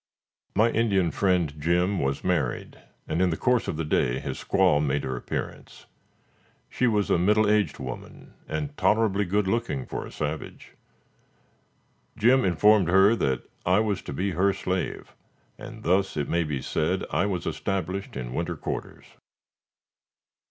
My 0.55 0.71
Indian 0.71 1.11
friend 1.11 1.53
Jim 1.61 1.99
was 1.99 2.23
married, 2.23 2.81
and, 3.07 3.21
in 3.21 3.29
the 3.29 3.37
course 3.37 3.67
of 3.67 3.77
the 3.77 3.85
day, 3.85 4.17
his 4.17 4.43
squaw 4.43 4.83
made 4.83 5.03
her 5.03 5.15
appearance. 5.15 5.85
She 6.71 6.87
was 6.87 7.11
a 7.11 7.19
middle 7.19 7.47
aged 7.47 7.77
woman, 7.77 8.33
and 8.47 8.75
tolerably 8.77 9.25
good 9.25 9.47
looking 9.47 9.85
for 9.85 10.03
a 10.03 10.11
savage. 10.11 10.71
Jim 12.17 12.43
informed 12.43 12.87
her 12.89 13.15
that 13.17 13.43
I 13.63 13.79
was 13.81 14.01
to 14.01 14.11
be 14.11 14.31
her 14.31 14.53
slave, 14.53 15.15
and 15.59 15.83
thus 15.83 16.17
it 16.17 16.27
may 16.27 16.45
be 16.45 16.63
said 16.63 17.05
I 17.11 17.27
was 17.27 17.45
established 17.45 18.17
in 18.17 18.33
winter 18.33 18.57
quarters. 18.57 19.05